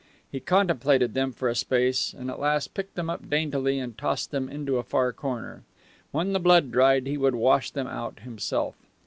He 0.31 0.39
contemplated 0.39 1.13
them 1.13 1.31
for 1.31 1.47
a 1.47 1.53
space, 1.53 2.11
and 2.11 2.31
at 2.31 2.39
last 2.39 2.73
picked 2.73 2.95
them 2.95 3.07
up 3.07 3.29
daintily 3.29 3.77
and 3.77 3.95
tossed 3.95 4.31
them 4.31 4.49
into 4.49 4.77
a 4.79 4.83
far 4.83 5.13
corner. 5.13 5.61
When 6.09 6.33
the 6.33 6.39
blood 6.39 6.71
dried 6.71 7.05
he 7.05 7.19
would 7.19 7.35
wash 7.35 7.69
them 7.69 7.85
out 7.85 8.21
himself. 8.21 8.73